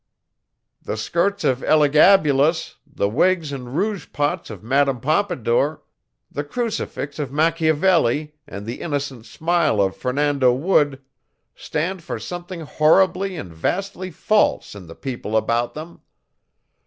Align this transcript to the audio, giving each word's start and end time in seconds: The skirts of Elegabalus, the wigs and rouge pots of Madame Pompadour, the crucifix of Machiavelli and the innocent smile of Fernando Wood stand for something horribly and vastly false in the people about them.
The 0.81 0.97
skirts 0.97 1.43
of 1.43 1.59
Elegabalus, 1.63 2.77
the 2.91 3.07
wigs 3.07 3.51
and 3.51 3.75
rouge 3.77 4.07
pots 4.11 4.49
of 4.49 4.63
Madame 4.63 4.99
Pompadour, 4.99 5.83
the 6.31 6.43
crucifix 6.43 7.19
of 7.19 7.31
Machiavelli 7.31 8.33
and 8.47 8.65
the 8.65 8.81
innocent 8.81 9.27
smile 9.27 9.79
of 9.79 9.95
Fernando 9.95 10.53
Wood 10.53 11.03
stand 11.53 12.01
for 12.01 12.17
something 12.17 12.61
horribly 12.61 13.35
and 13.37 13.53
vastly 13.53 14.09
false 14.09 14.73
in 14.73 14.87
the 14.87 14.95
people 14.95 15.37
about 15.37 15.75
them. 15.75 16.01